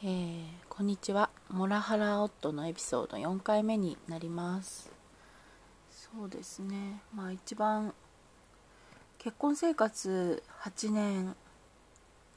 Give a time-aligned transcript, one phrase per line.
[0.00, 1.28] えー、こんにちは。
[1.50, 4.92] モラハラ夫のエピソード4回目になります。
[5.90, 7.02] そうですね。
[7.12, 7.92] まあ一番
[9.18, 11.34] 結婚生活8年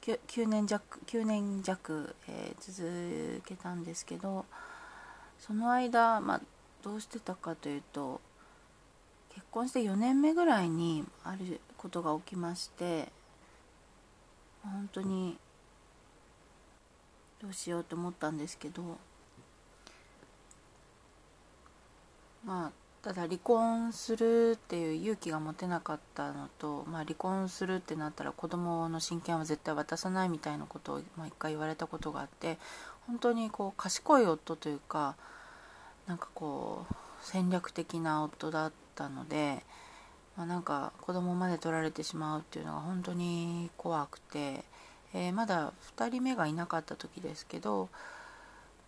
[0.01, 4.45] 9, 9年弱9年弱、えー、続けたんですけど
[5.37, 6.41] その間、まあ、
[6.81, 8.21] どうしてたかというと
[9.35, 13.09] 結婚して4年目ぐらいにあることが起きまして
[14.63, 15.37] 本当に
[17.41, 18.81] どうしようと思ったんですけど
[22.45, 32.59] まあただ離婚するっていう勇気が持てなかったのと、まあ、離婚するってなったら子供の親権は絶対渡さないみたいなことを、まあ、回言われたことがあって
[33.07, 35.15] 本当にこう賢い夫というか
[36.05, 39.63] なんかこう戦略的な夫だったので、
[40.37, 44.63] まあ、なんか子供まで取られてしまうっていうのが本当に怖くて
[45.13, 47.89] えー、まだ2人目がいなかった時ですけど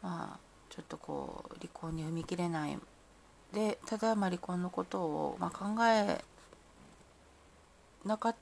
[0.02, 0.40] まあ
[0.70, 2.78] ちょっとこう離婚に踏み切れない
[3.53, 6.23] でただまあ離婚のことを、まあ、考え
[8.06, 8.36] なかっ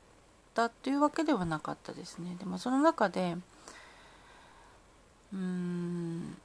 [0.53, 2.35] たというわけではなかったですね。
[2.39, 3.35] でもその中で
[5.33, 6.37] うん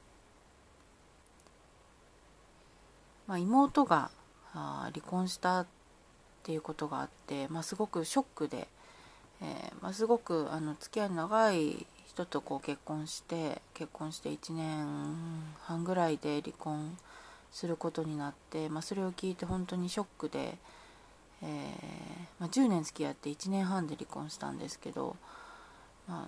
[3.27, 4.11] まあ妹が
[4.53, 5.67] あ離婚したっ
[6.43, 8.67] ていうことがあって、まあ、すごくショックで
[9.41, 14.87] えー、まあ、すごくあの付き合いの長い人とこう結婚して結婚して1年
[15.61, 16.97] 半ぐらいで離婚
[17.51, 20.57] することになって、まあ、それを聞いて本当にショックで、
[21.43, 21.49] えー、
[22.39, 25.15] まあ、10年付き合って1年半で離婚したんですけど、
[26.07, 26.27] ま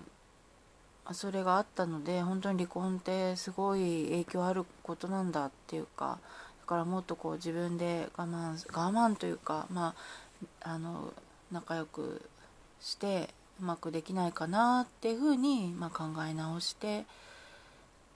[1.04, 6.18] あ、それがあったので本当に離婚ってすごい影響あることなんだっていうか
[6.60, 9.94] だからもっとこう自分で我慢我慢というかま
[10.62, 11.12] ああの
[11.50, 12.22] 仲良く
[12.80, 17.04] してうまくできないかなっていうふうに、まあ、考え直してっ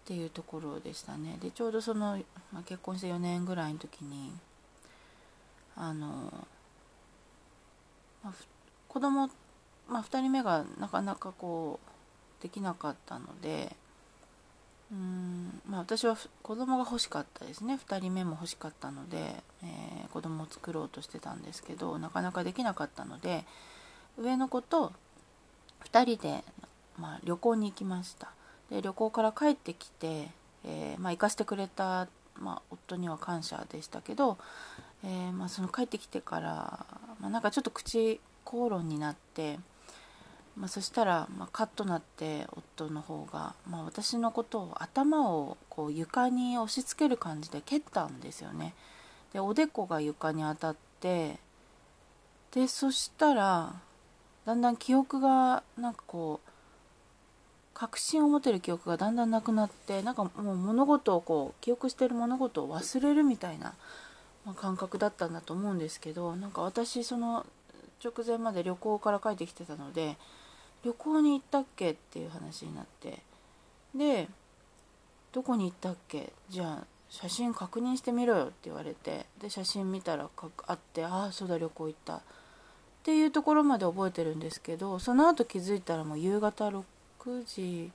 [0.07, 1.39] ていうところでしたね。
[1.41, 2.19] でちょうどその、
[2.53, 4.33] まあ、結婚して4年ぐらいの時に
[5.77, 6.33] あの、
[8.23, 8.33] まあ、
[8.89, 9.29] 子供、
[9.89, 11.79] まあ、2人目がなかなかこ
[12.41, 13.77] うできなかったので
[14.93, 17.79] うんまあ、私は子供が欲しかったですね。
[17.85, 23.45] 2人目も欲しかったので、えー、子供を作ろうとしてたんですけどなかなかできなかったので、
[24.19, 24.93] 上の子と
[25.91, 26.45] 2人で、
[26.99, 28.33] まあ、旅行に行きました。
[28.71, 30.29] で旅行から帰ってきて、
[30.65, 32.09] えー、まあ、行かせてくれた、
[32.41, 34.39] まあ、夫には感謝でしたけど、
[35.05, 36.87] えー、まその帰ってきてから、
[37.21, 39.59] まなんかちょっと口口論になって、
[40.57, 48.75] まそしたら、まカッとなって夫の方が、ま私のことを頭をこう床に押し付ける感じで蹴ったんですよね。
[49.33, 51.39] でおでこが床に当たって
[52.53, 53.75] でそしたら
[54.47, 56.49] だんだん記憶がなんかこう
[57.73, 63.75] 確信を持てる記憶がだんだんなくなってなんかもう物事をこう記憶してる物事を忘れるみたいな、
[64.45, 67.45] ま、感覚だったんだと思うんですけどなんか私その
[68.05, 70.17] 直前まで旅行から帰ってきてたので
[70.85, 73.19] 旅行に行ったっけっていう話になって
[73.95, 74.29] で
[75.33, 76.33] どこに行ったっけ？
[76.51, 80.29] じゃあ写真確認してみろよって言われてで写真見たら
[80.67, 82.21] あってああそうだ旅行行った。
[83.05, 86.83] っていうところまで覚えてるんですけどその後気づいたらもう夕方6
[87.45, 87.93] 時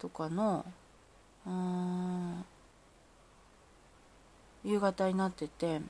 [0.00, 0.66] とかの
[1.46, 2.44] うん
[4.64, 5.80] 夕方になってて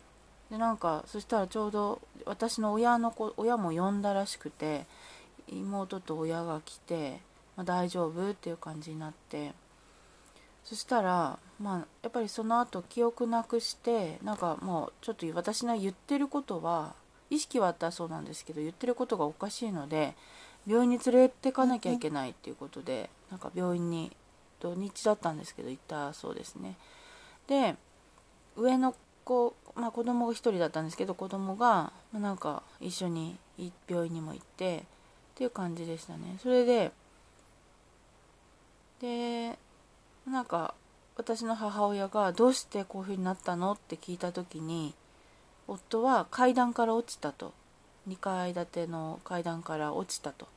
[0.51, 4.85] でなんかそしたらちょうど私の親の子親も呼んだらしくて
[5.49, 7.21] 妹と親が来て、
[7.57, 9.53] まあ、大丈夫っていう感じになって
[10.65, 17.01] そしたらまあやっぱりその後記憶なくしてなんかもうちょっと私の言ってることは
[17.33, 20.15] 意識はあったそうなんですけど言ってることがおかしいので
[20.67, 24.13] 病院に連れてかなきゃいけないっていうことでなんか病院に
[24.61, 26.77] 土日だったんですけど行ったそうですね。
[27.49, 27.75] で
[28.55, 28.95] 上の
[29.25, 33.39] 子、まあ、子供が1人だったんですけど子供がなんか一緒に
[33.89, 34.81] 病院にも行ってっ
[35.35, 36.37] ていう感じでしたね。
[36.43, 36.93] それで
[39.01, 39.59] で
[40.27, 40.75] なんか
[41.17, 44.95] 私の母親がどうしてこういう風になったのって聞いた時に
[45.69, 47.53] 夫は階段から落ちたと。
[48.09, 50.49] 2階建ての階段から落ちたと。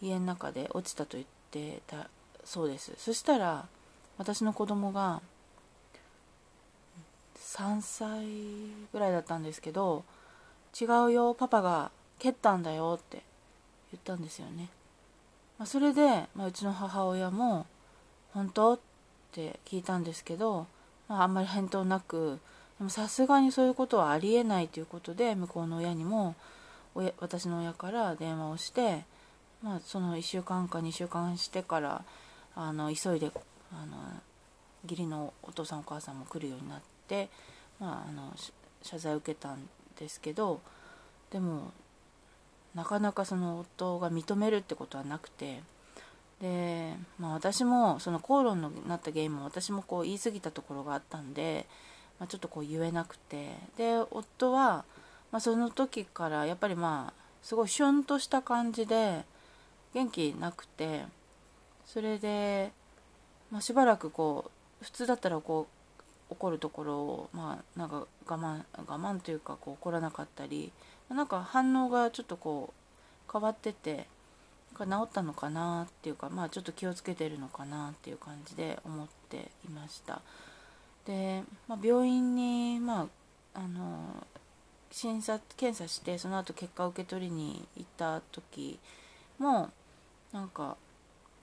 [0.00, 2.08] 家の中で落ちたと言ってた
[2.44, 2.92] そうです。
[2.98, 3.66] そしたら
[4.18, 5.20] 私の子供が
[7.54, 8.26] 3歳
[8.92, 10.04] ぐらいだったんですけど
[10.78, 13.22] 違うよパパが蹴ったんだよって
[13.92, 14.68] 言ったんですよね、
[15.58, 17.66] まあ、それで、まあ、うちの母親も
[18.32, 18.78] 本当っ
[19.30, 20.66] て聞いたんですけど、
[21.08, 22.40] まあ、あんまり返答なく
[22.78, 26.34] でもさすがにそういうことはありえないということで向こうの親にも
[26.94, 29.04] 親私の親から電話をして、
[29.62, 32.04] まあ、その1週間か2週間してから
[32.56, 33.30] あの急いで
[33.72, 33.96] あの
[34.84, 37.28] 義理のお父さんお母さんも来るようになって、
[37.80, 38.32] まあ、あの
[38.82, 39.68] 謝罪を受けたん
[39.98, 40.60] ですけど
[41.30, 41.72] でも
[42.74, 45.62] なかなかその夫が認めるってことはなくて
[46.40, 51.66] で、まあ、私もその口論になった原因も私もこう言い過ぎたところがあったんで、
[52.18, 53.54] まあ、ちょっとこう言えなくて。
[53.76, 54.84] で夫は、
[55.32, 59.24] まあ、その時からやっぱりまあすごいシュンとした感じで
[59.92, 61.04] 元気なくて。
[61.86, 62.72] それで、
[63.50, 64.50] まあ、しばらくこ
[64.80, 65.66] う普通だったらこ
[66.30, 70.72] う怒るところをまあなんか我慢我慢というかこう怒らなかったり
[71.08, 72.72] なんか反応がちょっとこ
[73.28, 74.06] う変わってて
[74.76, 80.20] 治ったのかなっていうかまあちょっと気をつけてるのかなっていう感じで思っていました。
[81.06, 84.26] で、まあ、病院にまああの
[84.90, 88.78] 診察検査してその後結果を受け取りに行った時
[89.38, 89.70] も
[90.32, 90.76] なんか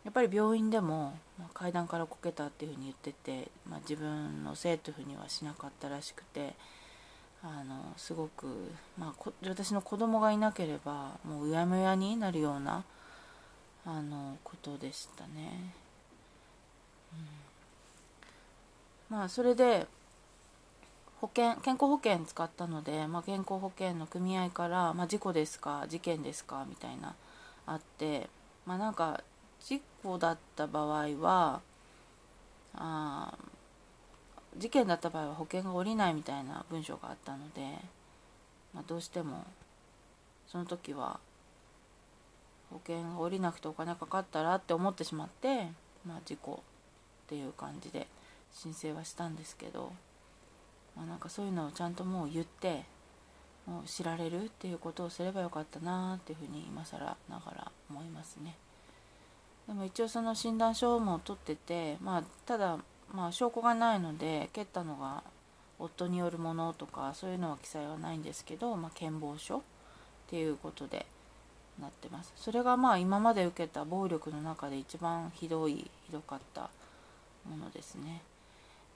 [0.03, 6.53] やっぱり病院でも、まあ、階段からこけたっていうふうに言ってて、まあ、自分のせいというふうにはしなかったらしくて
[7.43, 8.47] あのすごく、
[8.97, 12.83] まあ、私の子供がいなければもううやむやになるような
[13.85, 15.73] あのことでしたね。
[17.13, 17.50] うん、
[19.11, 19.87] まあそれで
[21.19, 27.13] 保険健康保険使ったので、まあ、健康保険の組合から、まあ、事故ですか事件ですかみたいな
[27.67, 28.29] あって
[28.65, 29.21] まあなんか
[29.59, 31.61] 事故だった場合は
[32.73, 33.33] あ
[34.57, 37.61] 事件だった場合は保険が下りないみたいな文章があったので、
[38.73, 39.45] まあ、どうしても
[40.47, 41.19] その時は
[42.69, 45.67] 保険が下りなくてお金かかったらって思ってしまって、
[46.07, 46.63] まあ、事故
[47.25, 48.07] っていう感じで。
[48.53, 49.91] 申請はしたんですけど、
[50.95, 52.83] まあ、なんかそういうのをちゃんともう言って
[53.65, 56.99] もう知られるっていうことをすればよかったなっていうふうに今更
[57.29, 58.55] ながら思いますね。
[59.67, 62.77] でも一応その診断書も取ってて、まあ、ただ
[63.13, 65.23] まあ証拠がないので蹴ったのが
[65.79, 69.61] 夫によるものとかそういうのは記載はないんですけど、まあ、健忘書っ
[70.29, 71.05] ていうことで
[71.79, 76.69] なってますそれがまあ今まで受けた暴力の中で一番ひどいひどかった
[77.49, 78.21] ものですね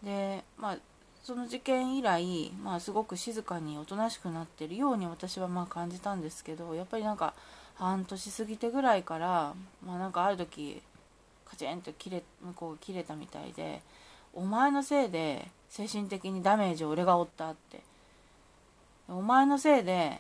[0.06, 0.78] でまあ
[1.24, 7.34] その事件以来、まあ、すごく静かにおとなしくなってるように私はまあ感じたんですけどやっぱりなんか
[7.74, 9.54] 半年過ぎてぐらいから、
[9.86, 10.82] まあ、なんかある時
[11.46, 13.82] カチンと切れ向こうが切れたみたいで
[14.34, 17.82] お前のせいで精神的にダメージを俺が負ったって。
[19.08, 20.20] お前のせいで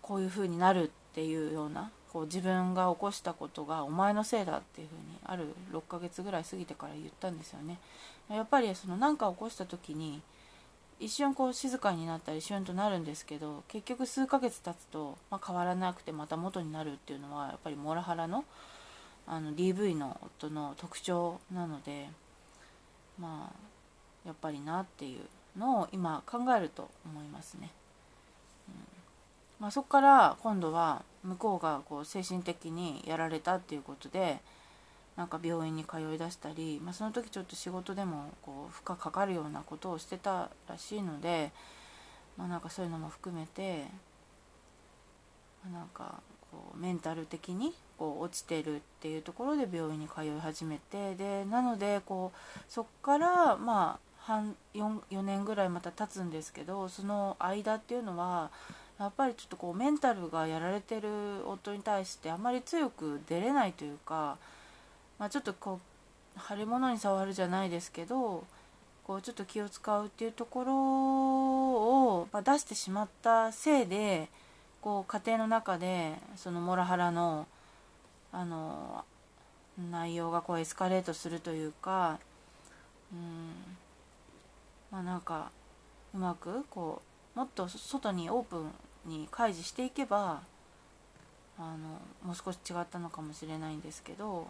[0.00, 7.78] こういう風になるっていうようなこう自分が起こしたことがお前のせいだっていう風にある6ヶ月ぐらい過ぎてから言ったんですよね
[8.30, 10.22] やっぱりその何か起こした時に
[10.98, 18.46] 一瞬こう静かになったりシュンとなるんですけど結局数ヶ月経つと、まあ、変わらなくてまた元になるっていうのはやっぱりモラハラの
[19.26, 22.08] あの DV の夫の特徴なので
[23.20, 27.70] まあやっぱりなっていうのを今考えると思いますね。
[28.68, 28.74] うん
[29.60, 34.38] まあ、そこから今度は向こうがこう精神的にやられたっていうことで
[35.16, 41.52] なんか病院に通いだしたり、まあ、その時ちょっと仕事でもこう負荷かかるようなことをしてたらしいので、
[42.36, 43.86] まあ、なんかそういうのも含めて、
[45.64, 46.20] まあ、なんか
[46.50, 58.50] こうメンタル的にこう落ちてるっていうところで病院に通い始めてでなのでこうそっからまあ半 4, 4年ぐらいまた経つんですけどその間っていうのは
[58.98, 61.08] やっぱりちょっとこうメンタルがやられてる
[61.46, 64.38] 夫に対してあんまり強く出れないというか、
[65.18, 65.80] まあ、ちょっとこ
[66.36, 68.44] う腫れ物に触るじゃないですけど
[69.04, 74.28] こうちょっと気を使うっていうところを、ま、出してしまったせいで
[74.80, 77.46] こう家庭の中でそのモラハラの
[78.32, 79.04] あの
[79.90, 82.18] 内容がこうエスカレートするというか
[83.12, 83.76] うん。
[84.90, 85.50] まあなんか
[86.14, 87.02] うまくこ
[87.34, 88.70] うもっと外にオープン
[89.06, 90.42] に開示していけば
[91.58, 91.76] あの
[92.24, 94.46] もう少し違ったのかもしれないんですけど、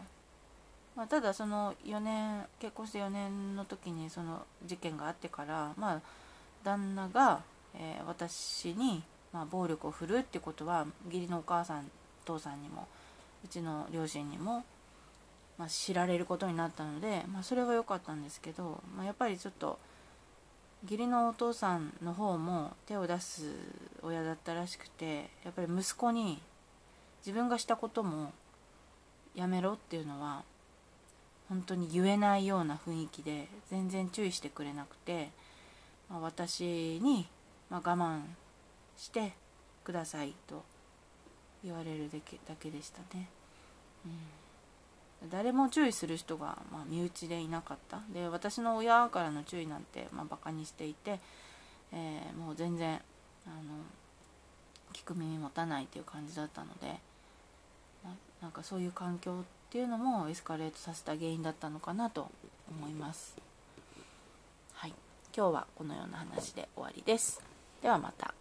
[0.96, 6.00] まあ、ただその4年結婚して4年の時にその事件があってからまあ
[6.64, 7.42] 旦那が、
[7.74, 11.90] えー、私に、まあ、暴力を振るうってことは義理のお母さん
[12.24, 12.88] 父さんにも
[13.44, 14.64] うちの両親にも、
[15.56, 19.78] まあ、知られることになったので、まあ、それは良かったんですけど、まあ、やっぱりちょっと
[20.84, 23.44] 義理のお父さんの方も手を出す
[24.02, 26.40] 親だったらしくてやっぱり息子に
[27.24, 28.32] 自分がしたことも
[29.34, 30.42] やめろっていうのは
[31.48, 35.30] 本当に言えないような雰囲気で全然注意してくれなくて、
[36.10, 36.64] まあ、私
[37.02, 37.26] に、
[37.70, 38.22] ま我慢
[38.96, 39.32] して
[39.84, 40.64] くださいと
[41.64, 43.28] 言われるだけだけでしたね、
[44.04, 44.12] うん、
[45.30, 48.00] 誰も注意する人が、まあ、身内でいなかった。
[48.12, 51.20] で私の親からの注意なんて、まあ、バカにしていて、
[51.92, 53.00] えー、もう全然
[53.46, 53.54] あの
[54.92, 56.98] 聞く耳持たないっていう感じだったので
[58.40, 62.30] なんかそういう環境っていうのもエスカレートさせた原因だったのかなと
[62.70, 63.36] 思います。
[64.74, 64.92] はい。
[65.36, 67.42] 今日はこのような話で終わりです。
[67.82, 68.34] ではまた。